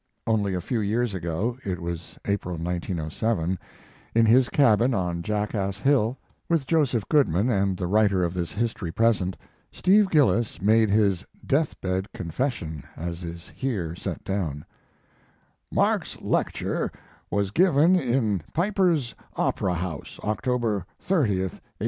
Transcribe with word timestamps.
Only 0.25 0.55
a 0.55 0.61
few 0.61 0.79
years 0.79 1.13
ago 1.13 1.59
(it 1.63 1.79
was 1.79 2.17
April, 2.25 2.55
1907), 2.57 3.59
in 4.15 4.25
his 4.25 4.49
cabin 4.49 4.95
on 4.95 5.21
jackass 5.21 5.77
Hill, 5.77 6.17
with 6.49 6.65
Joseph 6.65 7.07
Goodman 7.07 7.51
and 7.51 7.77
the 7.77 7.85
writer 7.85 8.23
of 8.23 8.33
this 8.33 8.51
history 8.51 8.91
present, 8.91 9.37
Steve 9.71 10.09
Gillis 10.09 10.59
made 10.59 10.89
his 10.89 11.23
"death 11.45 11.79
bed" 11.81 12.11
confession 12.15 12.81
as 12.97 13.23
is 13.23 13.49
here 13.55 13.93
set 13.93 14.23
down: 14.23 14.65
"Mark's 15.71 16.19
lecture 16.19 16.91
was 17.29 17.51
given 17.51 17.95
in 17.95 18.41
Piper's 18.55 19.13
Opera 19.35 19.75
House, 19.75 20.19
October 20.23 20.83
30, 20.99 21.19
1866. 21.19 21.61